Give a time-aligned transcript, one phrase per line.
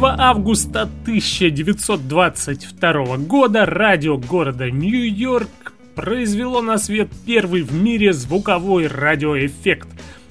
[0.00, 9.88] августа 1922 года радио города Нью-Йорк произвело на свет первый в мире звуковой радиоэффект.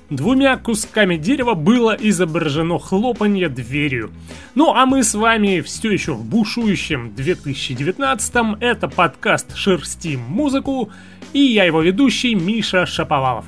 [0.09, 4.09] Двумя кусками дерева было изображено хлопанье дверью.
[4.55, 8.55] Ну а мы с вами все еще в бушующем 2019-м.
[8.61, 10.89] Это подкаст «Шерстим музыку»
[11.33, 13.45] и я его ведущий Миша Шаповалов.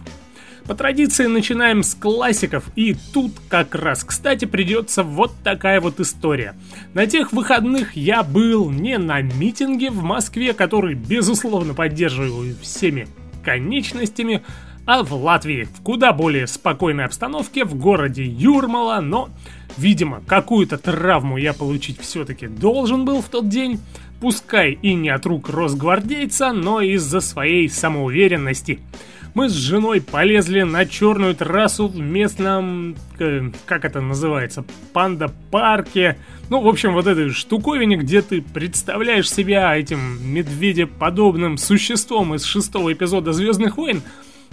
[0.66, 6.56] По традиции начинаем с классиков, и тут как раз, кстати, придется вот такая вот история.
[6.94, 13.08] На тех выходных я был не на митинге в Москве, который, безусловно, поддерживаю всеми
[13.44, 14.42] конечностями,
[14.86, 19.30] а в Латвии, в куда более спокойной обстановке, в городе Юрмала, но,
[19.76, 23.82] видимо, какую-то травму я получить все-таки должен был в тот день,
[24.22, 28.80] пускай и не от рук росгвардейца, но из-за своей самоуверенности–
[29.34, 34.64] мы с женой полезли на черную трассу в местном, э, как это называется,
[34.94, 36.18] панда-парке.
[36.50, 42.94] Ну, в общем, вот этой штуковине, где ты представляешь себя этим медведеподобным существом из шестого
[42.94, 44.02] эпизода «Звездных войн»,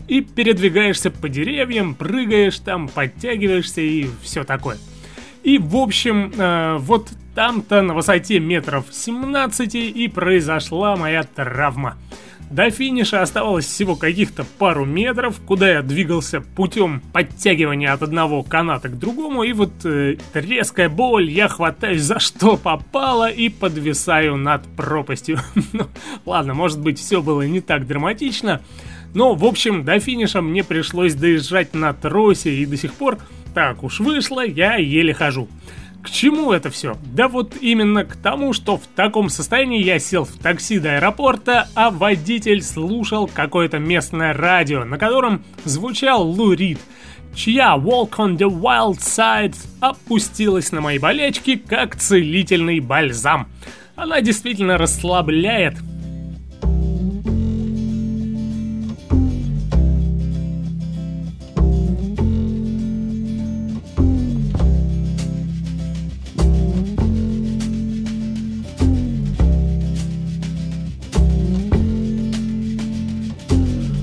[0.08, 4.78] и передвигаешься по деревьям, прыгаешь там, подтягиваешься и все такое.
[5.42, 11.96] И, в общем, э, вот там-то на высоте метров 17 и произошла моя травма.
[12.50, 18.88] До финиша оставалось всего каких-то пару метров, куда я двигался путем подтягивания от одного каната
[18.88, 24.66] к другому, и вот э, резкая боль, я хватаюсь за что попало и подвисаю над
[24.76, 25.38] пропастью.
[25.72, 25.86] ну,
[26.26, 28.60] ладно, может быть, все было не так драматично,
[29.14, 33.18] но, в общем, до финиша мне пришлось доезжать на тросе, и до сих пор
[33.54, 35.48] так уж вышло, я еле хожу.
[36.02, 36.96] К чему это все?
[37.14, 41.68] Да вот именно к тому, что в таком состоянии я сел в такси до аэропорта,
[41.74, 46.78] а водитель слушал какое-то местное радио, на котором звучал Лу Рид,
[47.34, 53.48] чья Walk on the Wild Side опустилась на мои болечки как целительный бальзам.
[53.94, 55.74] Она действительно расслабляет,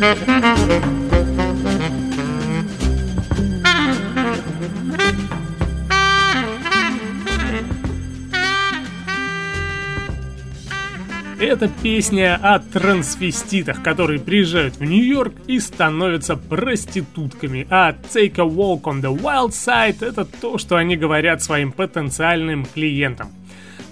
[0.00, 0.16] Это
[11.82, 17.66] песня о трансвеститах, которые приезжают в Нью-Йорк и становятся проститутками.
[17.68, 22.64] А Take a Walk on the Wild Side это то, что они говорят своим потенциальным
[22.64, 23.28] клиентам.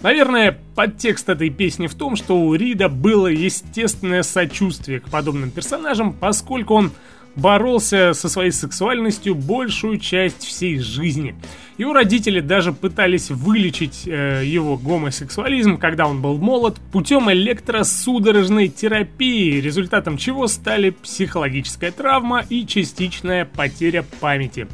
[0.02, 6.12] Наверное, подтекст этой песни в том, что у Рида было естественное сочувствие к подобным персонажам,
[6.12, 6.92] поскольку он
[7.34, 11.34] боролся со своей сексуальностью большую часть всей жизни.
[11.78, 19.60] Его родители даже пытались вылечить э, его гомосексуализм, когда он был молод, путем электросудорожной терапии,
[19.60, 24.66] результатом чего стали психологическая травма и частичная потеря памяти.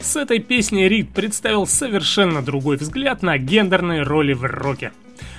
[0.00, 4.92] С этой песней Рид представил совершенно другой взгляд на гендерные роли в роке.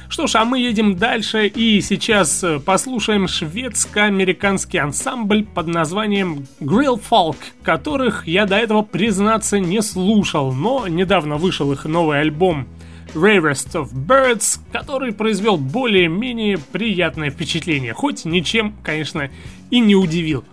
[0.08, 7.02] Что ж, а мы едем дальше и сейчас э, послушаем шведско-американский ансамбль под названием Grill
[7.02, 12.68] Folk, которых я до этого, признаться, не слушал, но недавно вышел их новый альбом
[13.16, 19.30] Rarest of Birds, который произвел более-менее приятное впечатление, хоть ничем, конечно,
[19.70, 20.44] и не удивил.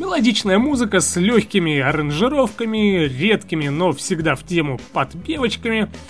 [0.00, 5.90] Мелодичная музыка с легкими аранжировками, редкими, но всегда в тему подпевочками–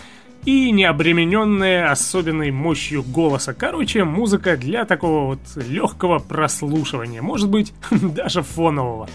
[0.44, 3.52] и не обремененная особенной мощью голоса.
[3.52, 9.08] Короче, музыка для такого вот легкого прослушивания, может быть, даже фонового.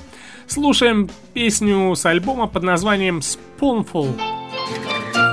[0.48, 4.16] Слушаем песню с альбома под названием Spoonful.
[4.75, 5.25] time's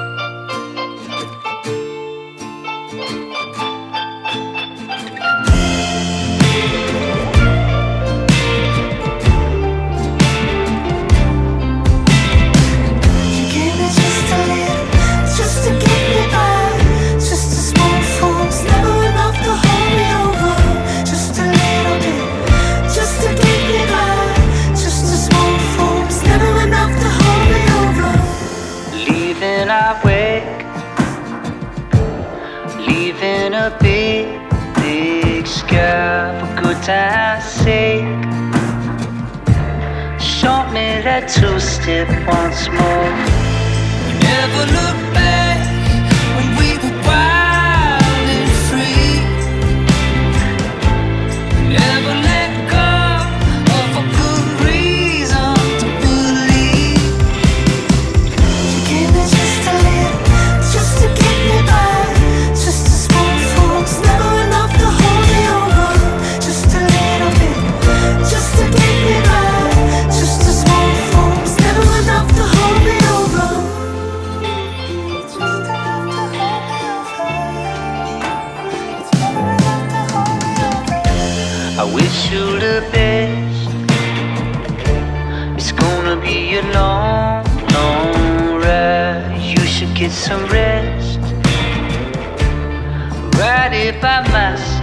[37.42, 38.02] sake.
[40.20, 43.10] Show me that two step once more.
[44.04, 45.41] We never look back.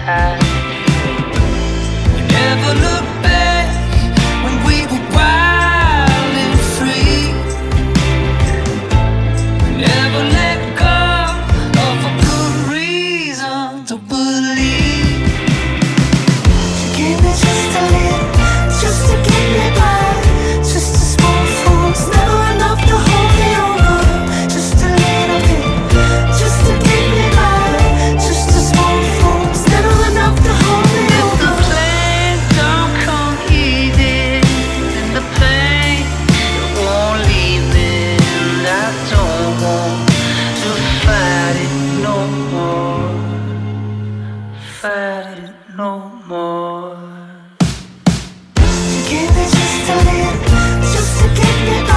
[0.09, 0.38] uh,
[44.81, 46.95] fight it no more.
[49.09, 50.35] Give me just a little,
[50.93, 51.88] just to get me.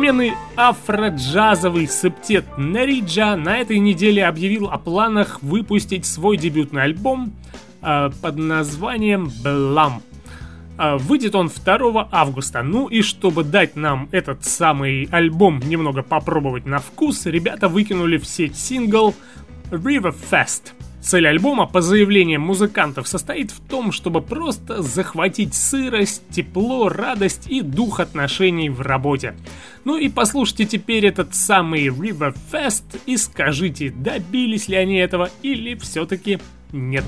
[0.00, 7.34] Современный афро-джазовый септет Нериджа на этой неделе объявил о планах выпустить свой дебютный альбом
[7.82, 10.02] э, под названием «Блам».
[10.78, 12.62] Э, выйдет он 2 августа.
[12.62, 18.26] Ну и чтобы дать нам этот самый альбом немного попробовать на вкус, ребята выкинули в
[18.26, 19.14] сеть сингл
[19.70, 20.72] River Fest.
[21.00, 27.62] Цель альбома, по заявлениям музыкантов, состоит в том, чтобы просто захватить сырость, тепло, радость и
[27.62, 29.34] дух отношений в работе.
[29.84, 35.74] Ну и послушайте теперь этот самый River Fest и скажите, добились ли они этого или
[35.74, 36.38] все-таки
[36.72, 37.04] нет.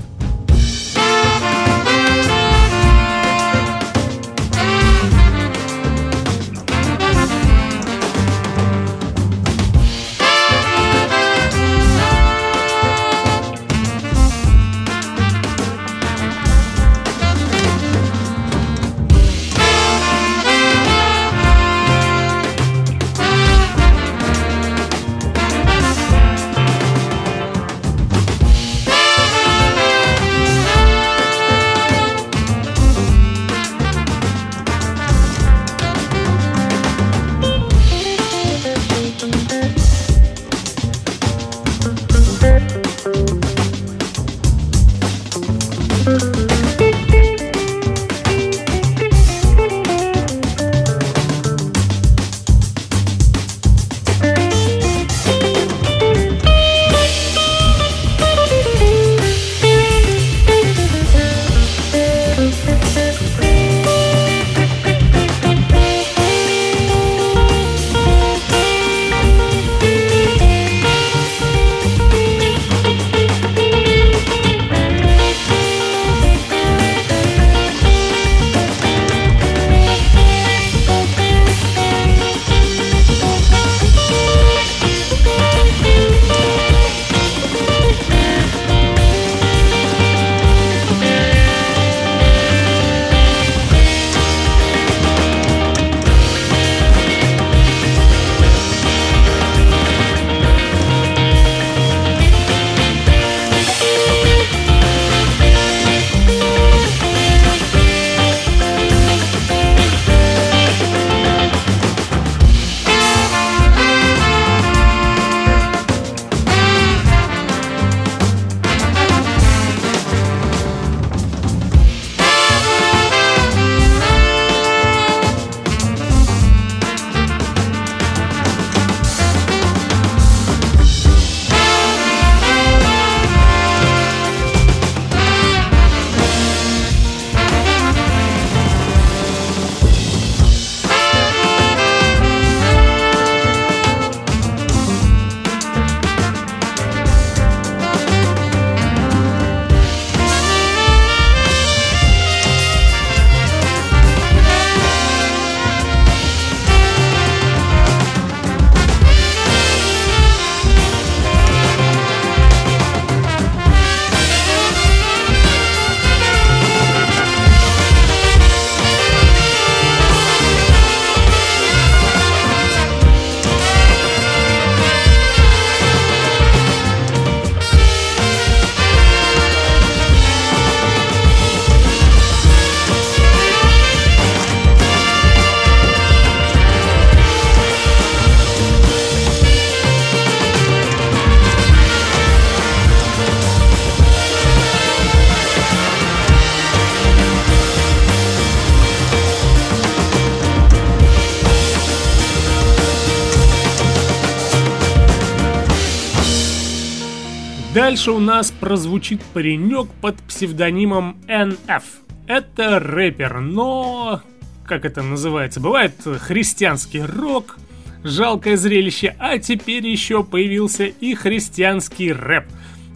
[207.93, 211.83] Дальше у нас прозвучит паренек под псевдонимом NF.
[212.25, 214.23] Это рэпер, но...
[214.65, 215.59] Как это называется?
[215.59, 217.59] Бывает христианский рок,
[218.03, 222.45] жалкое зрелище, а теперь еще появился и христианский рэп.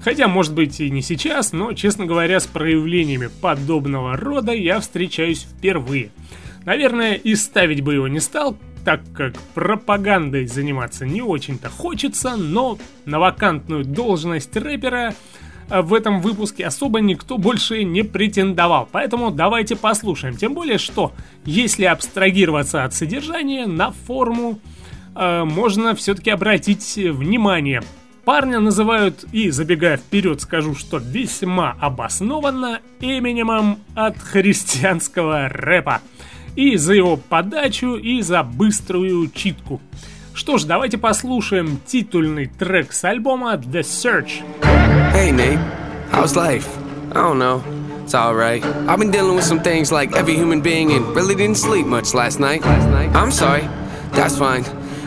[0.04, 5.44] Хотя, может быть, и не сейчас, но, честно говоря, с проявлениями подобного рода я встречаюсь
[5.44, 6.10] впервые.
[6.66, 12.78] Наверное, и ставить бы его не стал, так как пропагандой заниматься не очень-то хочется, но
[13.04, 15.14] на вакантную должность рэпера
[15.70, 18.88] э, в этом выпуске особо никто больше не претендовал.
[18.90, 20.38] Поэтому давайте послушаем.
[20.38, 21.12] Тем более, что
[21.44, 24.58] если абстрагироваться от содержания, на форму
[25.16, 27.84] э, можно все-таки обратить внимание.
[28.24, 36.00] Парня называют, и забегая вперед скажу, что весьма обоснованно, Эминемом от христианского рэпа.
[36.57, 39.81] И за его подачу, и за быструю читку.
[40.35, 44.43] Что ж, давайте послушаем титульный трек с альбома The Search.
[45.15, 45.61] Hey Nate,
[46.11, 46.67] how's life?
[47.11, 47.63] I don't know.
[48.05, 48.65] It's alright.
[48.89, 52.15] I've been dealing with some things like every human being and really didn't sleep much
[52.15, 52.65] last night.
[52.65, 53.69] I'm sorry.
[54.13, 54.65] That's fine.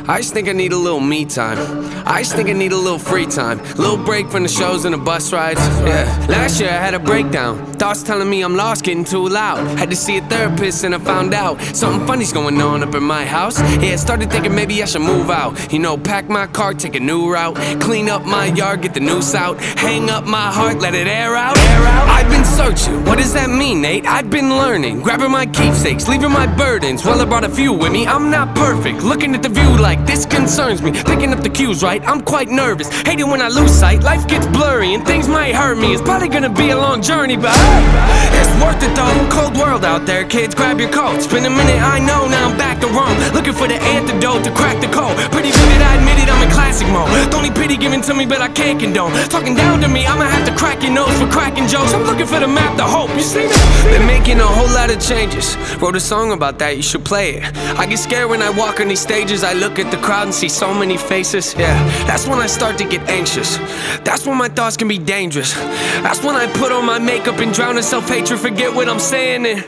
[0.07, 1.57] I just think I need a little me time.
[2.05, 3.59] I just think I need a little free time.
[3.59, 5.59] A little break from the shows and the bus rides.
[5.79, 6.05] Yeah.
[6.29, 7.68] Last year I had a breakdown.
[7.80, 9.66] Thoughts telling me I'm lost, getting too loud.
[9.78, 13.02] Had to see a therapist and I found out something funny's going on up in
[13.02, 13.58] my house.
[13.82, 15.72] Yeah, I started thinking maybe I should move out.
[15.72, 17.56] You know, pack my car, take a new route.
[17.80, 19.58] Clean up my yard, get the noose out.
[19.78, 21.56] Hang up my heart, let it air out.
[21.56, 22.06] Air out.
[22.10, 23.02] I've been searching.
[23.06, 24.04] What does that mean, Nate?
[24.04, 25.00] I've been learning.
[25.00, 27.02] Grabbing my keepsakes, leaving my burdens.
[27.02, 28.06] Well, I brought a few with me.
[28.06, 29.02] I'm not perfect.
[29.02, 30.92] Looking at the view like this concerns me.
[30.92, 32.06] Picking up the cues right.
[32.06, 32.90] I'm quite nervous.
[33.06, 34.02] Hate it when I lose sight.
[34.02, 35.94] Life gets blurry and things might hurt me.
[35.94, 37.69] It's probably gonna be a long journey, but hey,
[38.40, 39.10] it's worth it though.
[39.30, 40.54] Cold world out there, kids.
[40.54, 41.24] Grab your coats.
[41.24, 42.26] Spend a minute, I know.
[42.26, 43.16] Now I'm back to Rome.
[43.34, 45.16] Looking for the antidote to crack the code.
[45.30, 46.28] Pretty vivid, I admit it.
[46.28, 47.08] I'm in classic mode.
[47.30, 49.12] The only pity given to me, but I can't condone.
[49.28, 51.92] Talking down to me, I'ma have to crack your nose for cracking jokes.
[51.94, 53.10] I'm looking for the map, the hope.
[53.10, 53.90] You see that?
[53.92, 55.56] Been making a whole lot of changes.
[55.80, 56.76] Wrote a song about that.
[56.76, 57.44] You should play it.
[57.78, 59.44] I get scared when I walk on these stages.
[59.44, 61.54] I look at the crowd and see so many faces.
[61.54, 63.56] Yeah, that's when I start to get anxious.
[64.04, 65.54] That's when my thoughts can be dangerous.
[66.04, 68.40] That's when I put on my makeup and drown in self hatred.
[68.40, 69.60] Forget what I'm saying and.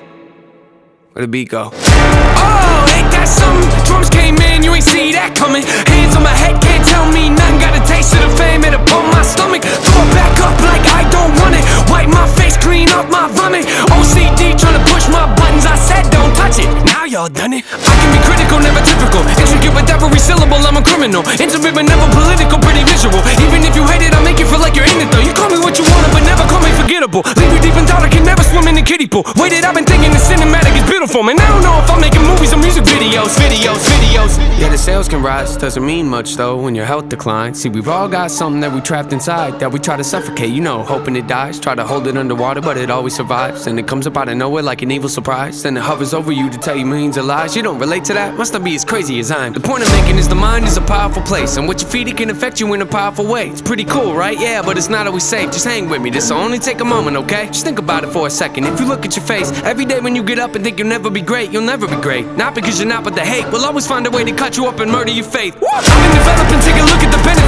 [1.12, 1.68] Where the beat go?
[1.74, 3.68] Oh, ain't that something?
[3.84, 5.64] Drums came in, you ain't see that coming.
[5.64, 7.60] Hands on my head, can't tell me nothing.
[7.60, 9.60] Got a taste of the fame, it'll pump my stomach.
[9.60, 11.64] Throw it back up like I don't want it.
[11.92, 13.68] Wipe my face, clean up my vomit.
[13.92, 15.68] OCD trying to push my buttons.
[15.68, 16.68] I said don't touch it.
[16.88, 17.64] Now y'all done it.
[17.68, 19.20] I can be critical, never typical.
[19.36, 21.20] Intricate with every syllable, I'm a criminal.
[21.36, 23.20] Intimate but never political, pretty visual.
[23.44, 25.24] Even if you hate it, I make you feel like you're in it though.
[25.24, 27.20] You call me what you want, but never call me forgettable.
[27.36, 29.26] Leave you deep in thought, I can never swim in the kiddie pool.
[29.36, 31.36] Waited, I've been thinking the cinematic is beautiful, man.
[31.36, 34.38] I don't know if I'm making movies or music videos, videos, videos.
[34.60, 37.60] Yeah, the sales can rise, doesn't mean much though when your health declines.
[37.60, 40.60] See, we've all got something that we trapped inside that we try to suffocate, you
[40.60, 41.58] know, hoping it dies.
[41.58, 43.66] Try to hold it underwater, but it always survives.
[43.66, 45.62] And it comes up out of nowhere like an evil surprise.
[45.62, 47.56] Then it hovers over you to tell you millions of lies.
[47.56, 48.36] You don't relate to that?
[48.36, 49.52] Must not be as crazy as I'm.
[49.52, 52.08] The point I'm making is the mind is a powerful place, and what you feed
[52.08, 53.48] it can affect you in a powerful way.
[53.48, 54.38] It's pretty cool, right?
[54.38, 55.52] Yeah, but it's not always safe.
[55.52, 57.46] Just hang with me, this'll only take a moment, okay?
[57.46, 58.64] Just think about it for a second.
[58.66, 60.88] If you look at your face every day when you get up and think you'll
[60.88, 62.26] never be great, you'll never be great.
[62.36, 64.66] Not because you're not, but the hate will always find a way to cut you
[64.66, 65.58] up and murder your faith.
[65.58, 65.68] Woo!
[65.72, 67.41] I've been developing, take a look at the benefits.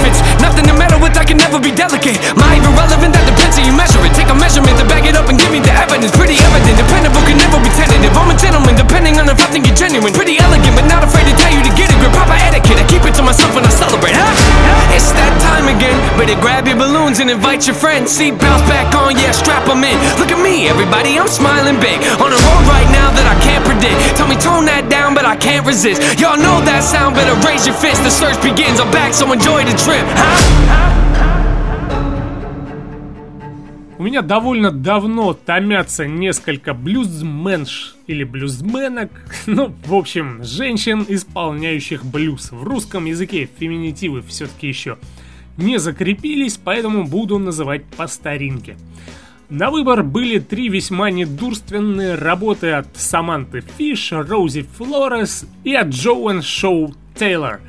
[0.45, 2.21] Nothing to meddle with, I can never be delicate.
[2.37, 4.13] My irrelevant, that depends how you measure it.
[4.13, 6.13] Take a measurement to back it up and give me the evidence.
[6.13, 8.13] Pretty evident, dependable can never be tentative.
[8.13, 10.13] I'm a gentleman, depending on if I think you're genuine.
[10.13, 11.97] Pretty elegant, but not afraid to tell you to get it.
[11.97, 14.13] Grip proper etiquette, I keep it to myself when I celebrate.
[14.13, 14.29] Huh?
[14.93, 15.97] It's that time again.
[16.21, 18.13] Better grab your balloons and invite your friends.
[18.13, 19.97] Seat belts back on, yeah, strap them in.
[20.21, 22.05] Look at me, everybody, I'm smiling big.
[22.21, 23.97] On a road right now that I can't predict.
[24.21, 26.05] Tell me tone that down, but I can't resist.
[26.21, 28.05] Y'all know that sound, better raise your fist.
[28.05, 30.05] The search begins, I'm back, so enjoy the trip.
[30.21, 30.34] Huh?
[33.97, 39.11] У меня довольно давно томятся несколько блюзменш или блюзменок,
[39.47, 42.51] ну, в общем, женщин, исполняющих блюз.
[42.53, 44.99] В русском языке феминитивы все-таки еще
[45.57, 48.77] не закрепились, поэтому буду называть по старинке.
[49.49, 56.43] На выбор были три весьма недурственные работы от Саманты Фиш, Роузи Флорес и от Джоуэн
[56.43, 57.61] Шоу Тейлор.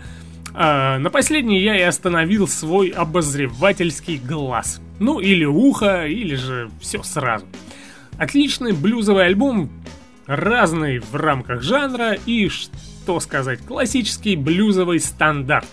[0.57, 4.79] А, на последней я и остановил свой обозревательский глаз.
[4.99, 7.45] Ну, или ухо, или же все сразу.
[8.17, 9.69] Отличный блюзовый альбом,
[10.27, 15.67] разный в рамках жанра и, что сказать, классический блюзовый стандарт.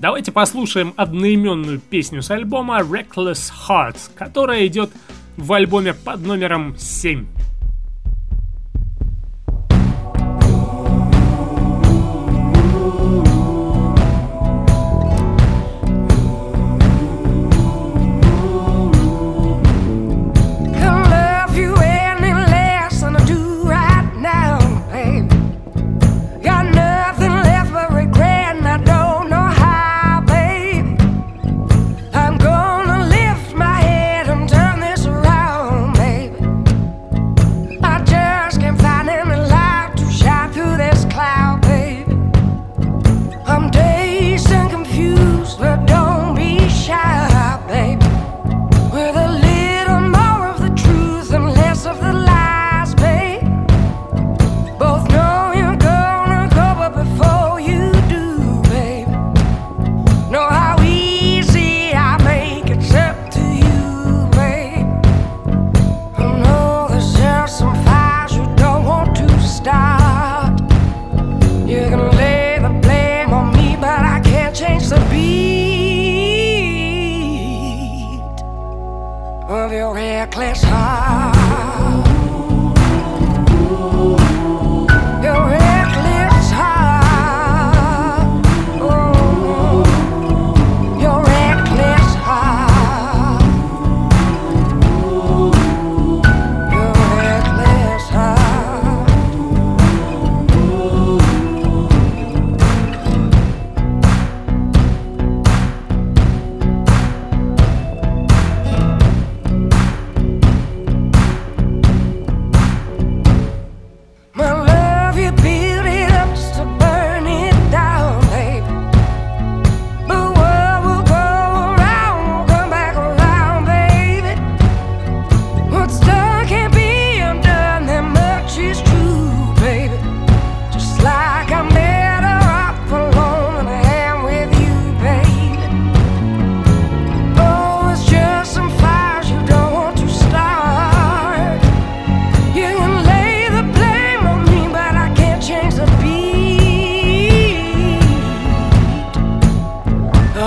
[0.00, 4.90] Давайте послушаем одноименную песню с альбома Reckless Hearts, которая идет
[5.36, 7.26] в альбоме под номером 7.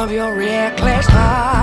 [0.08, 1.57] Of your reckless heart.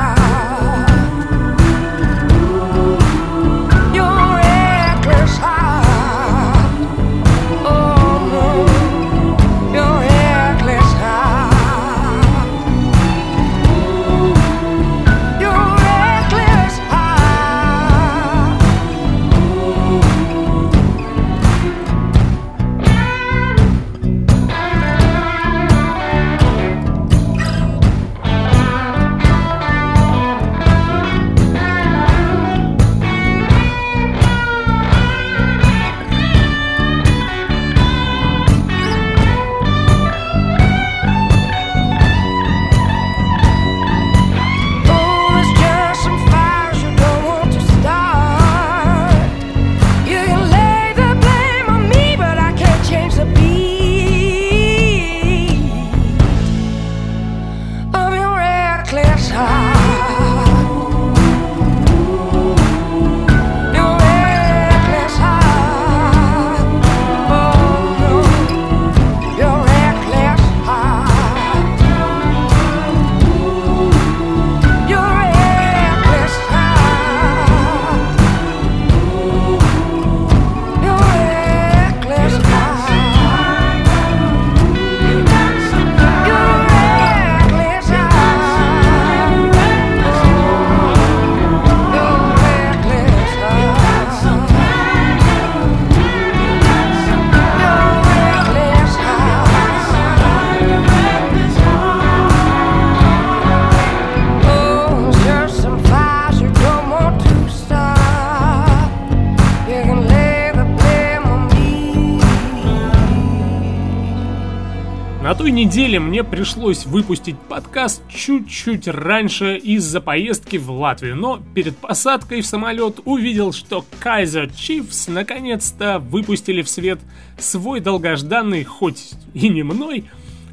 [115.24, 121.78] На той неделе мне пришлось выпустить подкаст чуть-чуть раньше из-за поездки в Латвию, но перед
[121.78, 127.00] посадкой в самолет увидел, что Kaiser Chiefs наконец-то выпустили в свет
[127.38, 130.04] свой долгожданный, хоть и не мной,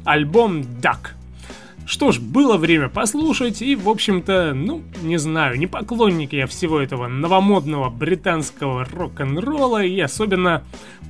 [0.06, 1.10] альбом Duck.
[1.84, 6.80] Что ж, было время послушать, и, в общем-то, ну, не знаю, не поклонник я всего
[6.80, 10.62] этого новомодного британского рок-н-ролла и особенно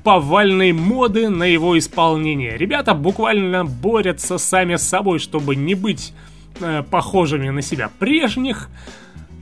[0.02, 2.56] повальной моды на его исполнение.
[2.56, 6.14] Ребята буквально борются сами с собой, чтобы не быть
[6.60, 8.68] э, похожими на себя прежних.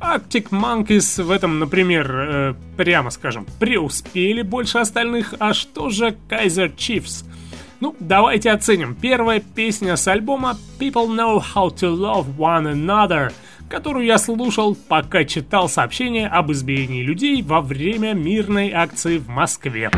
[0.01, 6.75] Arctic Monkeys в этом, например, э, прямо скажем, преуспели больше остальных, а что же Kaiser
[6.75, 7.25] Chiefs?
[7.81, 8.95] Ну, давайте оценим.
[8.95, 13.33] Первая песня с альбома People Know How to Love One Another,
[13.71, 19.91] которую я слушал, пока читал сообщение об избиении людей во время мирной акции в Москве.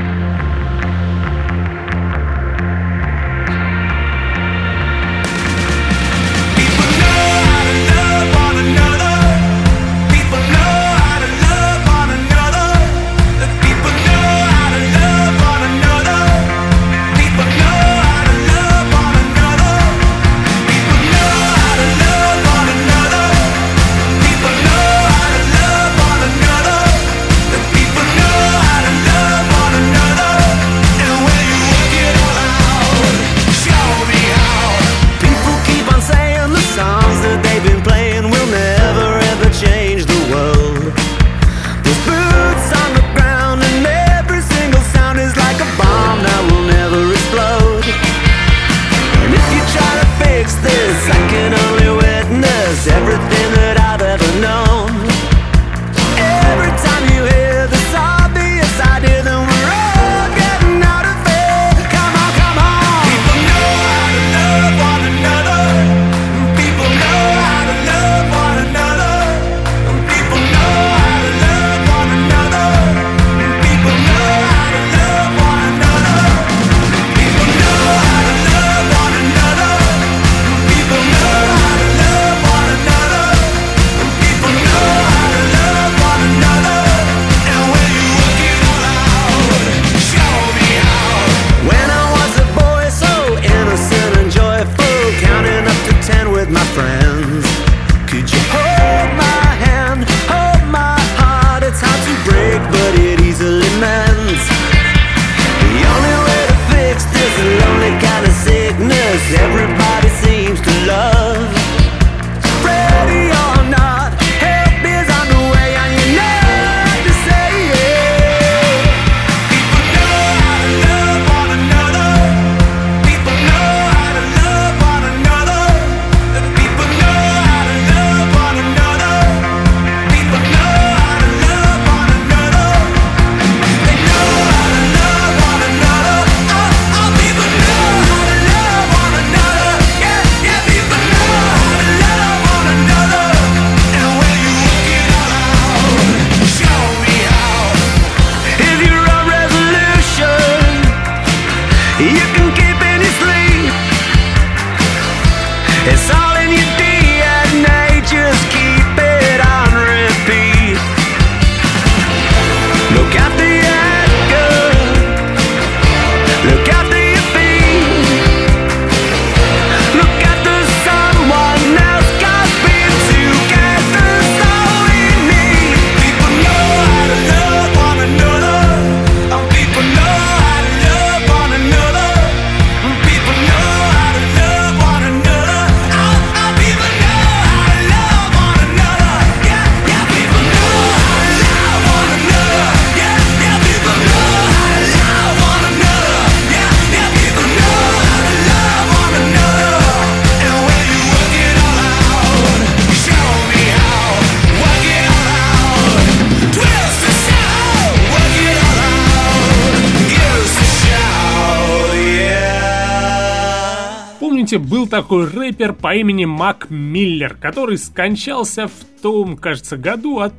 [214.53, 220.35] Помните, был такой рэпер по имени Мак Миллер, который скончался в том, кажется, году от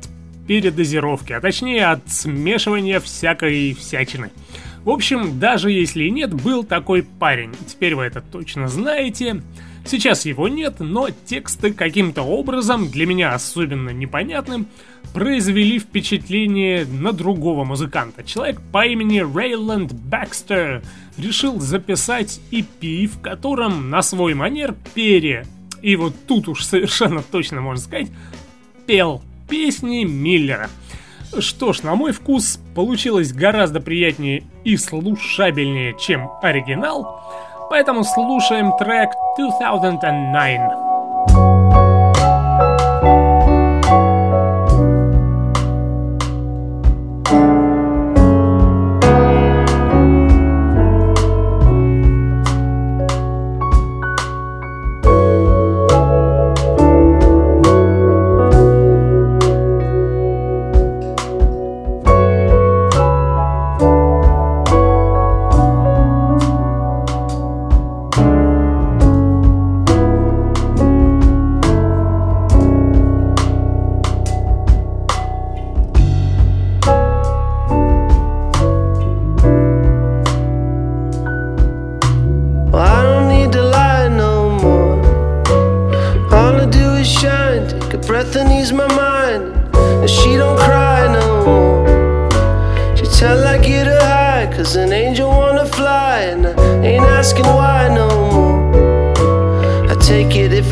[0.46, 4.30] передозировки, а точнее от смешивания всякой всячины.
[4.84, 7.50] В общем, даже если и нет, был такой парень.
[7.66, 9.42] Теперь вы это точно знаете.
[9.86, 14.66] Сейчас его нет, но тексты каким-то образом, для меня особенно непонятным,
[15.12, 18.24] произвели впечатление на другого музыканта.
[18.24, 20.82] Человек по имени Рейланд Бакстер
[21.18, 25.46] решил записать EP, в котором на свой манер пере,
[25.82, 28.08] и вот тут уж совершенно точно можно сказать,
[28.86, 30.70] пел песни Миллера.
[31.38, 37.22] Что ж, на мой вкус, получилось гораздо приятнее и слушабельнее, чем оригинал,
[37.68, 40.93] поэтому слушаем трек 2009.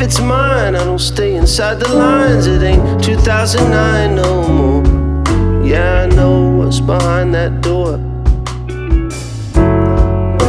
[0.03, 2.45] It's mine, I don't stay inside the lines.
[2.45, 5.65] It ain't 2009 no more.
[5.65, 7.93] Yeah, I know what's behind that door.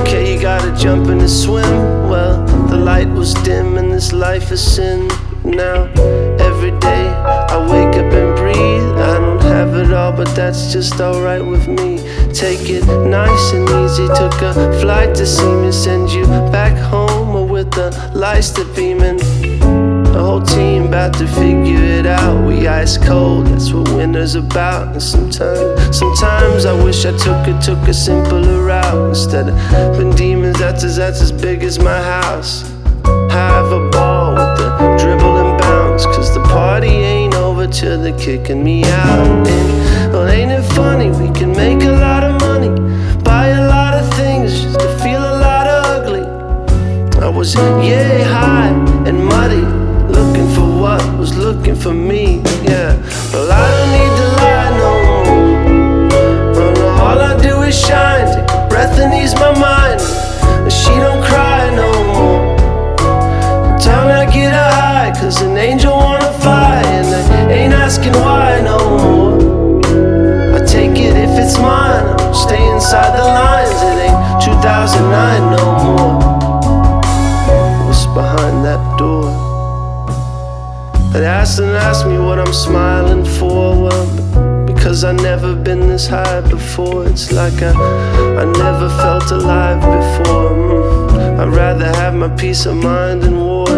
[0.00, 1.70] Okay, you gotta jump in and swim.
[2.10, 5.06] Well, the light was dim and this life is sin.
[5.44, 5.84] Now,
[6.48, 7.06] every day
[7.54, 8.98] I wake up and breathe.
[9.12, 11.98] I don't have it all, but that's just alright with me.
[12.32, 14.08] Take it nice and easy.
[14.08, 19.20] Took a flight to see me, send you back home with the lights that beaming.
[20.14, 22.46] The whole team about to figure it out.
[22.46, 24.92] We ice cold, that's what winter's about.
[24.92, 30.14] And sometimes, sometimes I wish I took it, took a simpler route instead of been
[30.14, 30.56] demons.
[30.56, 32.62] That's as that's as big as my house.
[33.32, 38.16] Have a ball with the dribble and bounce, cause the party ain't over till they're
[38.16, 39.48] kicking me out.
[39.48, 41.10] And well, ain't it funny?
[41.10, 42.70] We can make a lot of money,
[43.24, 46.22] buy a lot of things just to feel a lot of ugly.
[47.20, 48.68] I was yay high
[49.08, 49.64] and muddy,
[51.64, 52.42] looking for me.
[52.62, 52.94] Yeah,
[53.32, 55.32] well I don't need to lie no more.
[56.60, 60.00] Oh, no, all I do is shine, take a breath and ease my mind.
[60.64, 62.56] And she don't cry no more.
[63.78, 68.60] Time I get a high, cause an angel wanna fly, and I ain't asking why
[68.60, 69.38] no more.
[70.56, 73.78] I take it if it's mine, I don't stay inside the lines.
[73.88, 76.14] It ain't 2009 no more.
[77.86, 79.53] What's behind that door.
[81.14, 83.84] They asked and asked me what I'm smiling for.
[83.84, 87.06] Well, because I've never been this high before.
[87.06, 90.50] It's like I, I never felt alive before.
[90.50, 91.38] Mm.
[91.38, 93.68] I'd rather have my peace of mind than war.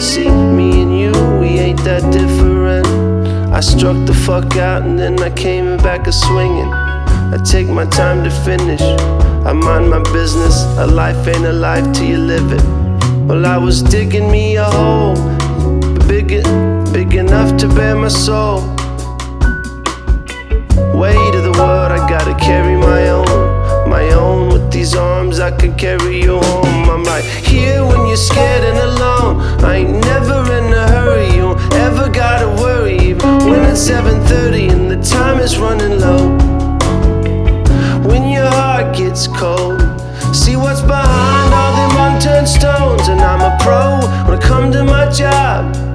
[0.00, 2.88] See, me and you, we ain't that different.
[3.54, 6.72] I struck the fuck out and then I came back a swinging.
[6.72, 8.82] I take my time to finish.
[9.46, 10.64] I mind my business.
[10.76, 12.64] A life ain't a life till you live it.
[13.28, 15.14] Well, I was digging me a hole,
[16.08, 16.32] big,
[16.92, 18.60] big enough to bear my soul.
[20.94, 24.52] Weight of the world, I gotta carry my own, my own.
[24.52, 26.90] With these arms, I can carry you home.
[26.90, 29.40] I'm right here when you're scared and alone.
[29.64, 31.26] I ain't never in a hurry.
[31.26, 33.14] You don't ever gotta worry,
[33.48, 36.36] when it's 7:30 and the time is running low
[38.08, 39.80] when your heart gets cold.
[40.32, 43.08] See what's behind all them unturned stones.
[43.08, 45.89] And I'm a pro when I come to my job.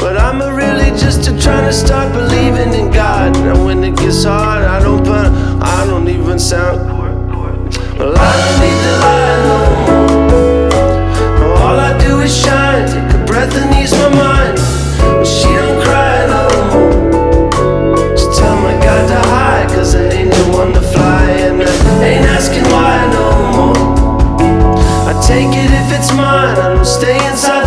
[0.00, 3.36] But I'm a really just a trying to start believing in God.
[3.36, 5.28] And when it gets hard, I don't put,
[5.62, 6.98] I don't even sound.
[8.00, 11.58] Well, I don't need to lie no more.
[11.58, 14.56] All I do is shine, take a breath and ease my mind.
[15.18, 17.50] But she don't cry no more.
[18.16, 21.64] Just tell my God to hide, cause I ain't the one to fly, and I
[22.02, 23.76] ain't asking why no more.
[25.10, 27.59] I take it if it's mine, I don't stay inside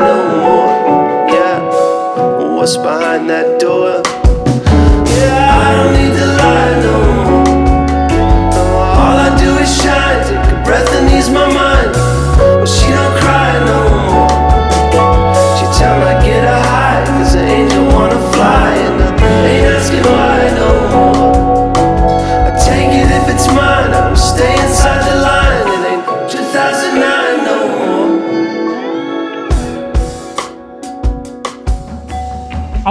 [0.00, 0.70] no more.
[1.34, 1.60] Yeah,
[2.56, 4.29] what's behind that door?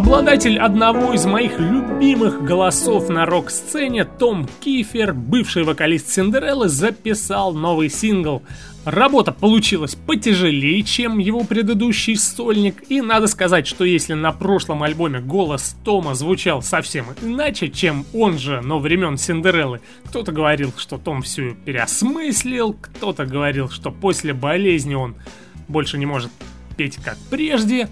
[0.10, 7.92] Обладатель одного из моих любимых голосов на рок-сцене Том Кифер, бывший вокалист Синдереллы, записал новый
[7.92, 8.42] сингл.
[8.86, 15.20] Работа получилась потяжелее, чем его предыдущий сольник, и надо сказать, что если на прошлом альбоме
[15.20, 21.22] голос Тома звучал совсем иначе, чем он же, но времен Синдереллы, кто-то говорил, что Том
[21.22, 25.14] все переосмыслил, кто-то говорил, что после болезни он
[25.68, 26.32] больше не может
[26.78, 27.90] петь как прежде,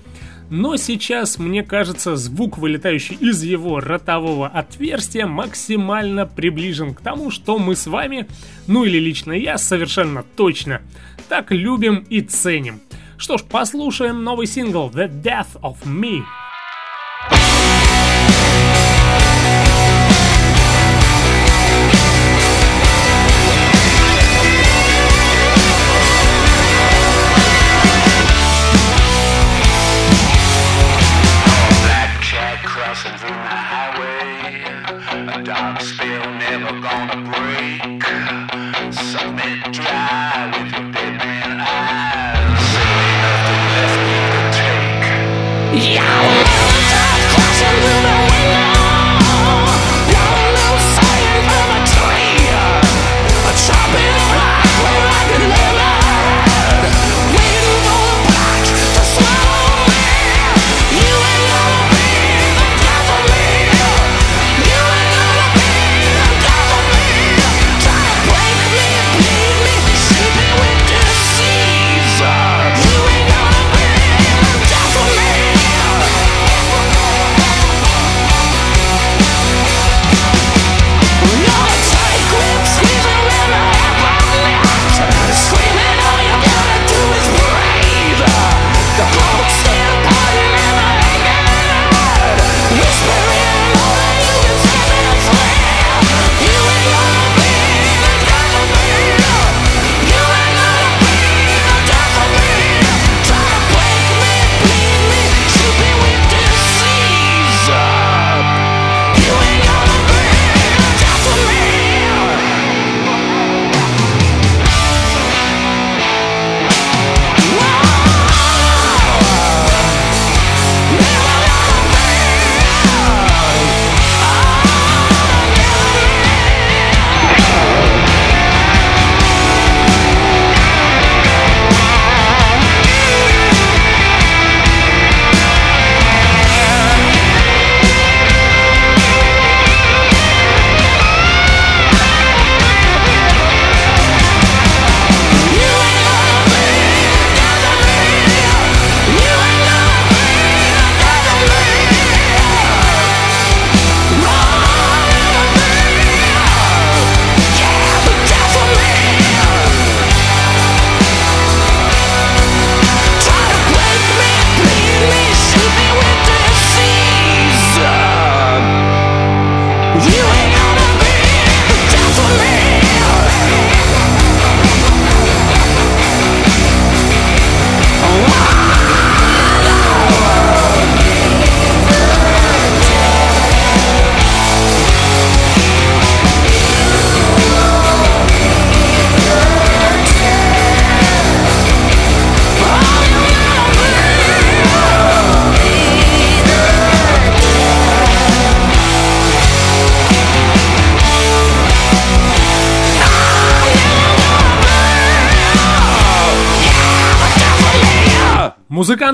[0.49, 7.59] но сейчас, мне кажется, звук, вылетающий из его ротового отверстия, максимально приближен к тому, что
[7.59, 8.27] мы с вами,
[8.67, 10.81] ну или лично я, совершенно точно,
[11.27, 12.79] так любим и ценим.
[13.17, 16.21] Что ж, послушаем новый сингл The Death of Me.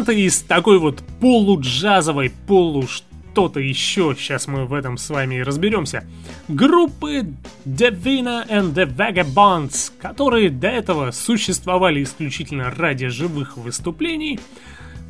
[0.03, 5.43] музыканты из такой вот полуджазовой, полу что-то еще, сейчас мы в этом с вами и
[5.43, 6.03] разберемся,
[6.49, 7.25] группы
[7.65, 14.39] Devina and the Vagabonds, которые до этого существовали исключительно ради живых выступлений,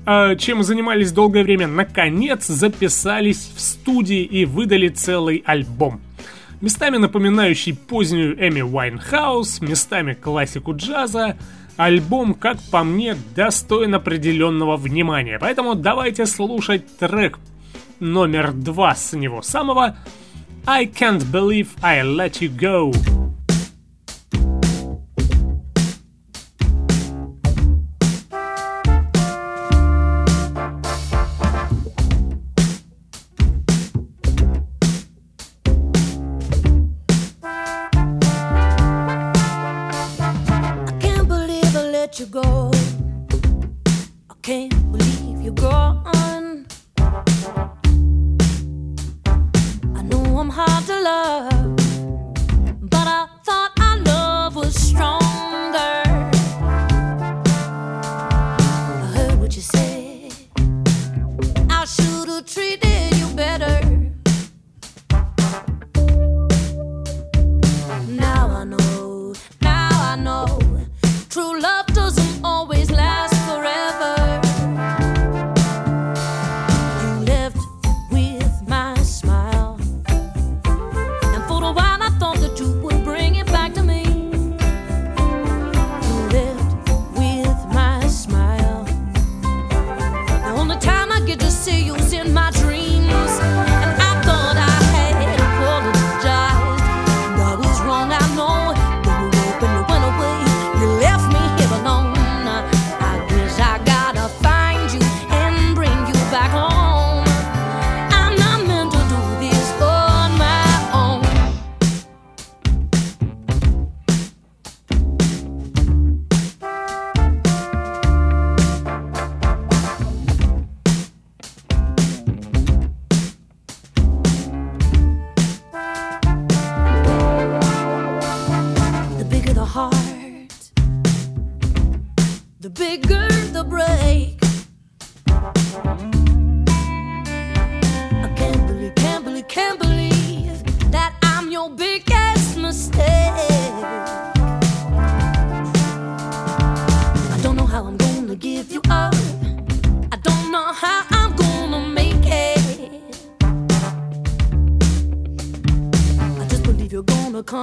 [0.06, 6.02] а, чем занимались долгое время, наконец записались в студии и выдали целый альбом.
[6.62, 11.36] Местами напоминающий позднюю Эми Уайнхаус, местами классику джаза,
[11.78, 17.40] Альбом, как по мне, достоин определенного внимания, поэтому давайте слушать трек
[18.00, 19.98] номер два с него самого
[20.66, 23.23] «I can't believe I let you go».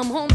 [0.02, 0.29] come home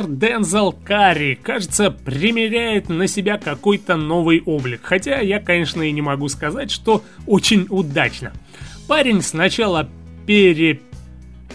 [0.00, 4.80] Сэр Дензел Карри, кажется, примеряет на себя какой-то новый облик.
[4.82, 8.32] Хотя я, конечно, и не могу сказать, что очень удачно.
[8.88, 9.90] Парень сначала
[10.26, 10.80] пере...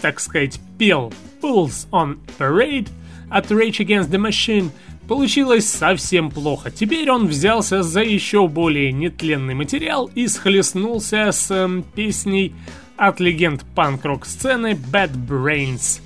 [0.00, 2.88] так сказать, пел Pulse on Parade
[3.30, 4.70] от Rage Against the Machine,
[5.08, 6.72] Получилось совсем плохо.
[6.72, 12.52] Теперь он взялся за еще более нетленный материал и схлестнулся с эм, песней
[12.96, 16.00] от легенд панк-рок сцены Bad Brains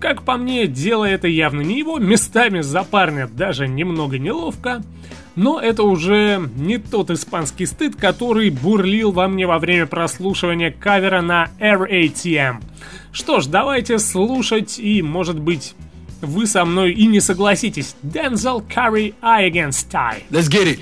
[0.00, 4.82] как по мне, дело это явно не его, местами за парня даже немного неловко,
[5.36, 11.22] но это уже не тот испанский стыд, который бурлил во мне во время прослушивания кавера
[11.22, 12.62] на RATM.
[13.12, 15.74] Что ж, давайте слушать и, может быть,
[16.20, 17.96] вы со мной и не согласитесь.
[18.02, 20.22] Denzel Curry Eye Against Eye.
[20.30, 20.80] Let's get it.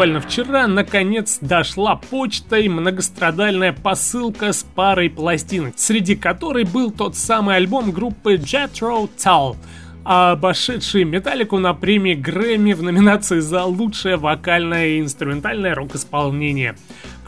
[0.00, 7.56] Буквально вчера наконец дошла почтой многострадальная посылка с парой пластинок, среди которой был тот самый
[7.56, 9.56] альбом группы Jethro Tull,
[10.02, 16.76] обошедший Металлику на премии Грэмми в номинации за лучшее вокальное и инструментальное рок-исполнение.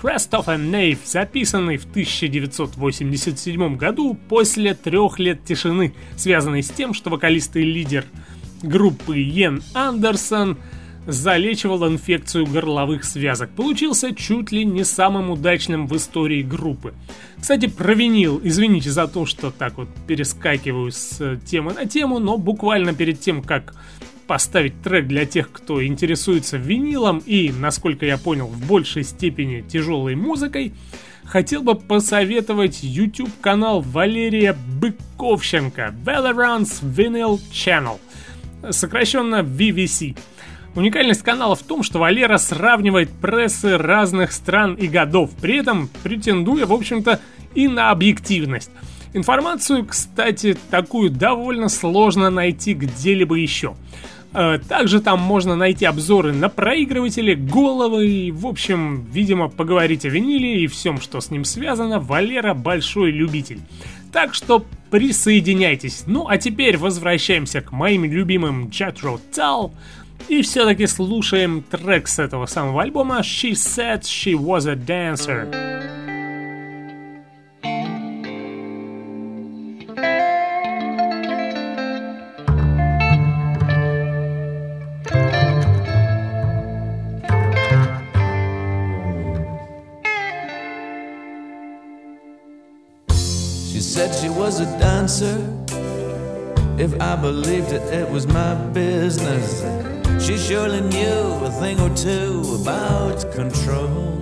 [0.03, 7.55] A Knave, записанный в 1987 году после трех лет тишины, связанной с тем, что вокалист
[7.55, 8.07] и лидер
[8.62, 10.57] группы Йен Андерсон
[11.07, 13.50] залечивал инфекцию горловых связок.
[13.50, 16.94] Получился чуть ли не самым удачным в истории группы.
[17.40, 18.40] Кстати, про винил.
[18.42, 23.20] Извините за то, что так вот перескакиваю с э, темы на тему, но буквально перед
[23.20, 23.74] тем, как
[24.26, 30.14] поставить трек для тех, кто интересуется винилом и, насколько я понял, в большей степени тяжелой
[30.14, 30.72] музыкой,
[31.24, 37.98] хотел бы посоветовать YouTube канал Валерия Быковченко Valorant's Vinyl Channel,
[38.70, 40.16] сокращенно VVC.
[40.75, 46.64] Уникальность канала в том, что Валера сравнивает прессы разных стран и годов, при этом претендуя,
[46.64, 47.20] в общем-то,
[47.55, 48.70] и на объективность.
[49.12, 53.75] Информацию, кстати, такую довольно сложно найти где-либо еще.
[54.33, 60.09] Э, Также там можно найти обзоры на проигрыватели, головы и, в общем, видимо, поговорить о
[60.09, 62.01] виниле и всем, что с ним связано.
[62.01, 63.61] Валера большой любитель.
[64.11, 66.05] Так что присоединяйтесь.
[66.07, 69.73] Ну а теперь возвращаемся к моим любимым Jethro Tull.
[70.28, 75.47] И все-таки слушаем трек с этого самого альбома She Said She Was a Dancer.
[93.78, 95.38] She said she was a dancer.
[96.80, 99.63] If I believed it, it was my business.
[100.23, 104.12] She surely knew a thing or two about control.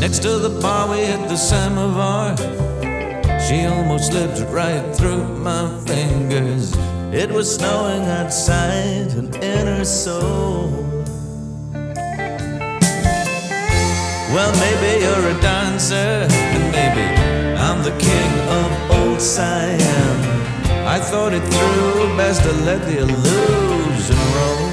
[0.00, 2.36] Next to the bar, we hit the samovar.
[3.46, 6.74] She almost slipped right through my fingers.
[7.12, 10.70] It was snowing outside and in her soul.
[14.34, 17.06] Well, maybe you're a dancer, and maybe
[17.56, 20.37] I'm the king of old Siam.
[20.88, 24.68] I thought it through, best to let the illusion roll.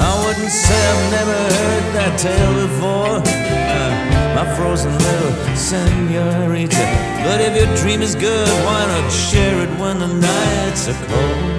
[0.00, 3.90] I wouldn't say I've never heard that tale before, uh,
[4.34, 6.84] my frozen little senorita.
[7.22, 11.52] But if your dream is good, why not share it when the nights are cold?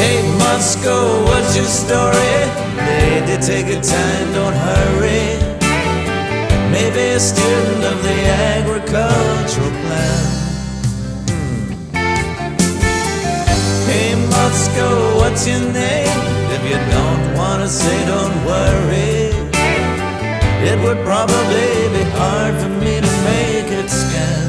[0.00, 2.36] Hey Moscow, what's your story?
[2.88, 5.47] Lady, take your time, don't hurry.
[6.80, 8.18] Maybe a student of the
[8.54, 10.26] agricultural plan.
[11.28, 11.70] Hmm.
[13.90, 16.20] Hey Moscow, what's your name?
[16.54, 19.34] If you don't wanna say, don't worry.
[20.70, 24.46] It would probably be hard for me to make it scan.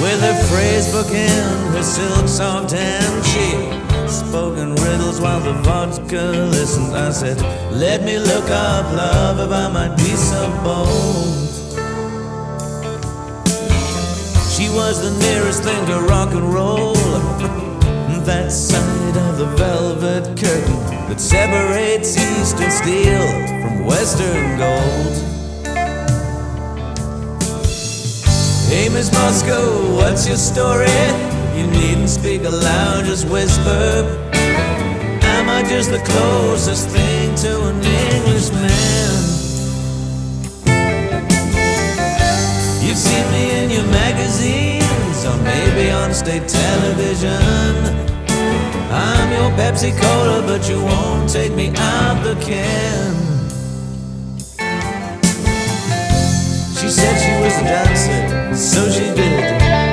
[0.00, 5.54] With her phrase book in her silk soft hand, she spoke in riddles while the
[5.64, 6.94] vodka listened.
[6.94, 7.40] I said,
[7.72, 11.50] Let me look up love if I might be so bold.
[14.54, 16.94] She was the nearest thing to rock and roll.
[18.24, 23.26] that side of the velvet curtain that separates Eastern steel
[23.60, 25.14] from Western gold.
[28.68, 31.31] Hey, Miss Moscow, what's your story?
[31.56, 34.20] You needn't speak aloud, just whisper.
[34.32, 38.70] Am I just the closest thing to an Englishman?
[42.80, 48.02] You've seen me in your magazines, or maybe on state television.
[48.90, 53.14] I'm your Pepsi Cola, but you won't take me out the can.
[56.78, 59.91] She said she was a dancer, so she did.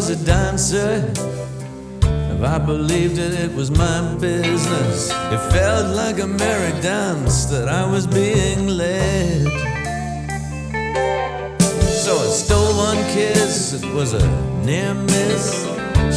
[0.00, 1.12] was a dancer.
[2.02, 5.10] If I believed it, it was my business.
[5.10, 9.46] It felt like a merry dance that I was being led.
[12.04, 14.26] So I stole one kiss, it was a
[14.64, 15.66] near miss.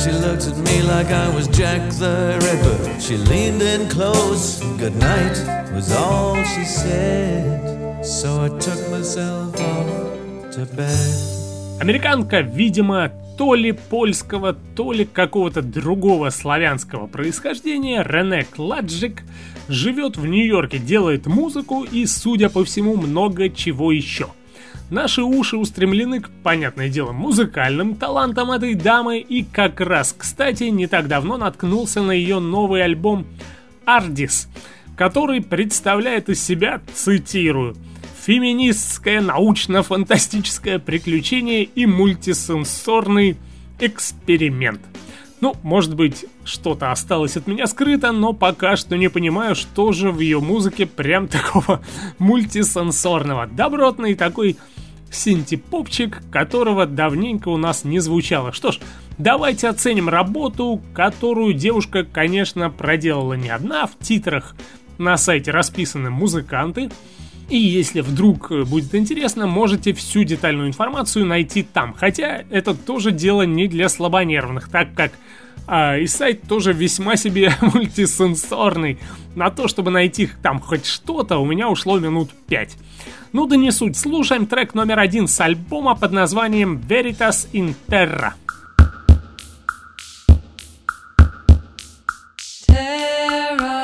[0.04, 3.00] She looked at me like I was Jack the Ripper.
[3.00, 5.38] She leaned in close, good night
[5.74, 8.06] was all she said.
[8.06, 11.40] So I took myself off to bed.
[11.80, 19.23] Американка, видимо, то ли польского, то ли какого-то другого славянского происхождения, Рене Кладжик,
[19.69, 24.29] живет в Нью-Йорке, делает музыку и, судя по всему, много чего еще.
[24.91, 30.87] Наши уши устремлены к, понятное дело, музыкальным талантам этой дамы, и как раз, кстати, не
[30.87, 33.27] так давно наткнулся на ее новый альбом
[33.87, 34.49] «Ардис»,
[34.97, 37.77] который представляет из себя, цитирую,
[38.25, 43.37] Феминистское научно-фантастическое приключение и мультисенсорный
[43.79, 44.81] эксперимент.
[45.43, 50.11] Ну, может быть, что-то осталось от меня скрыто, но пока что не понимаю, что же
[50.11, 51.83] в ее музыке прям такого
[52.19, 53.47] мультисенсорного.
[53.47, 54.57] Добротный такой
[55.11, 58.53] синтепопчик, которого давненько у нас не звучало.
[58.53, 58.79] Что ж,
[59.19, 63.87] давайте оценим работу, которую девушка, конечно, проделала не одна.
[63.87, 64.57] В титрах
[64.97, 66.89] на сайте расписаны музыканты.
[67.49, 71.95] И если вдруг э, будет интересно, можете всю детальную информацию найти там.
[71.95, 75.13] Хотя это тоже дело не для слабонервных, так как
[75.67, 78.99] а, и сайт тоже весьма себе мультисенсорный.
[79.35, 82.77] На то, чтобы найти там хоть что-то, у меня ушло минут пять.
[83.33, 88.35] Ну да не суть, слушаем трек номер один с альбома под названием Veritas in Terra.
[92.67, 93.84] Terra.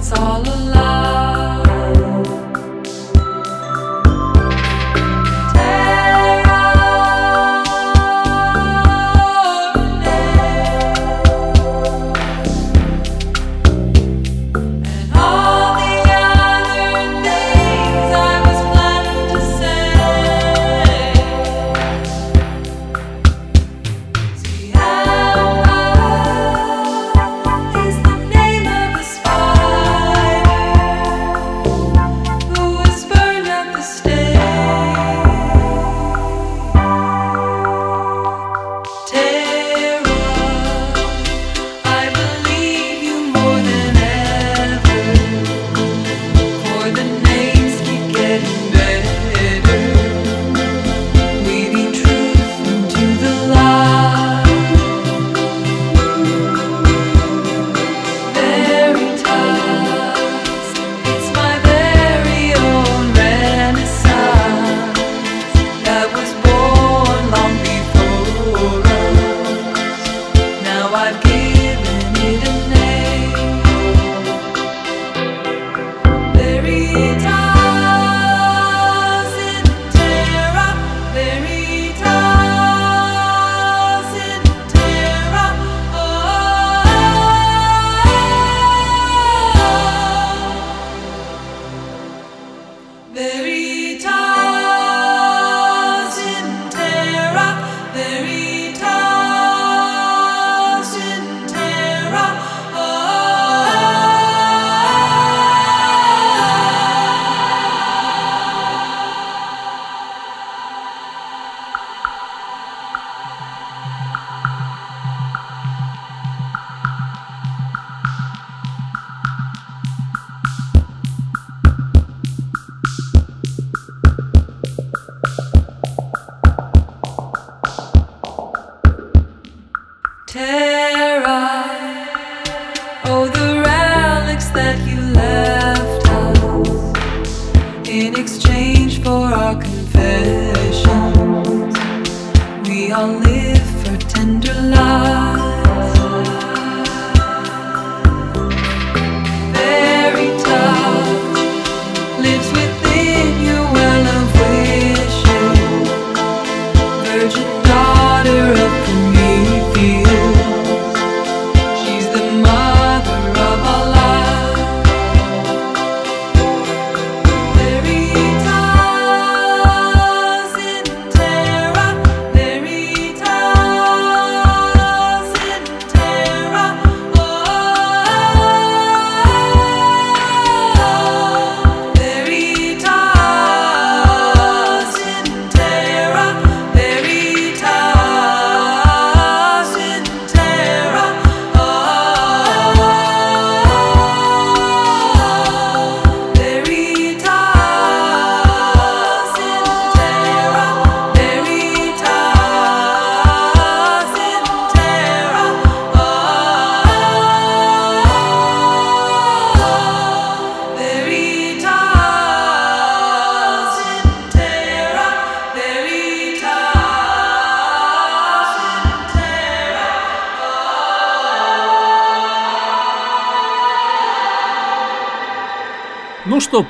[0.00, 0.89] it's all a lie.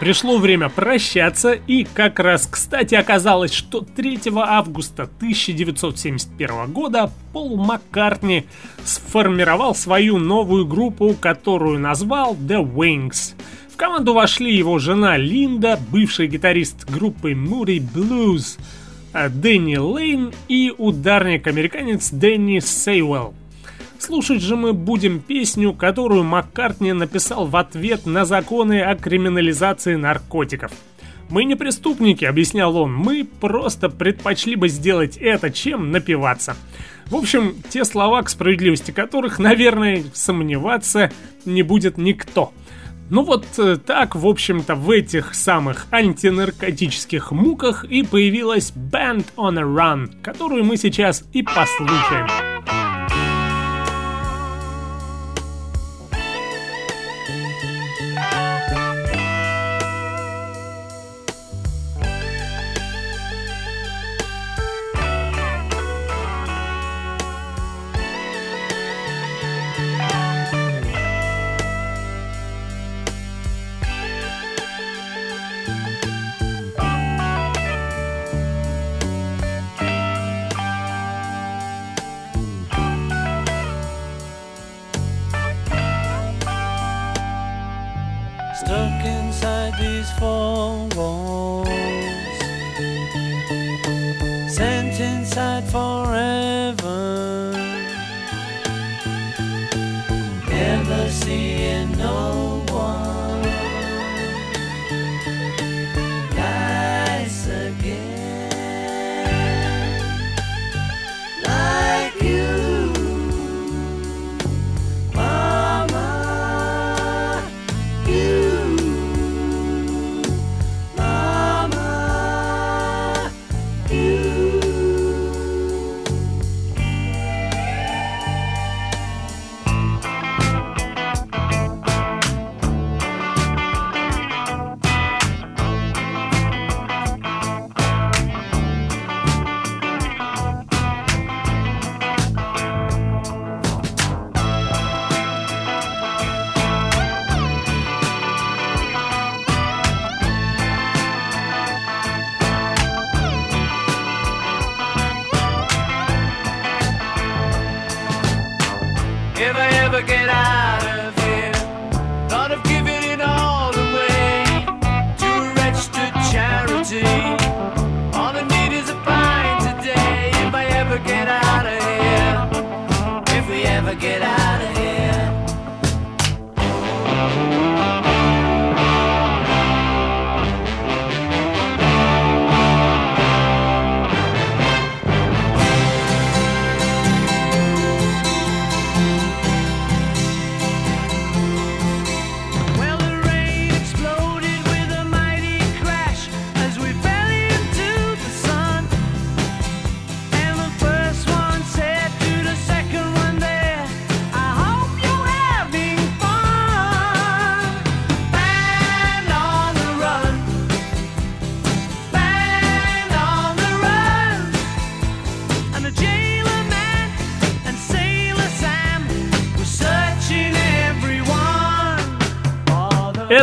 [0.00, 8.46] Пришло время прощаться, и как раз кстати оказалось, что 3 августа 1971 года Пол Маккартни
[8.82, 13.34] сформировал свою новую группу, которую назвал The Wings.
[13.72, 18.58] В команду вошли его жена Линда, бывший гитарист группы Moody Blues
[19.12, 23.34] э, Дэнни Лейн и ударник-американец Дэнни Сейвелл.
[24.00, 30.72] Слушать же мы будем песню, которую Маккартни написал в ответ на законы о криминализации наркотиков.
[31.28, 36.56] «Мы не преступники»,— объяснял он,— «мы просто предпочли бы сделать это, чем напиваться».
[37.06, 41.12] В общем, те слова, к справедливости которых, наверное, сомневаться
[41.44, 42.52] не будет никто.
[43.10, 49.58] Ну вот э, так, в общем-то, в этих самых антинаркотических муках и появилась Band on
[49.58, 52.79] a Run, которую мы сейчас и послушаем.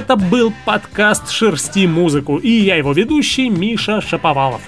[0.07, 4.61] Это был подкаст «Шерсти музыку» и я его ведущий Миша Шаповалов.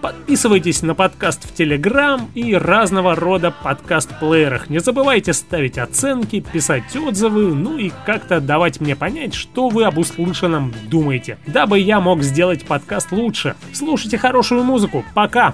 [0.00, 4.70] Подписывайтесь на подкаст в Телеграм и разного рода подкаст-плеерах.
[4.70, 9.98] Не забывайте ставить оценки, писать отзывы, ну и как-то давать мне понять, что вы об
[9.98, 13.56] услышанном думаете, дабы я мог сделать подкаст лучше.
[13.74, 15.04] Слушайте хорошую музыку.
[15.12, 15.52] Пока!